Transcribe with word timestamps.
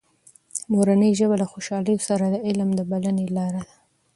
مورنۍ 0.73 1.11
ژبه 1.19 1.35
له 1.41 1.45
خوشحالۍ 1.51 1.95
سره 2.07 2.25
د 2.29 2.35
علم 2.47 2.69
د 2.75 2.79
بلنې 2.89 3.25
لاره 3.37 3.61
ده. 3.67 3.75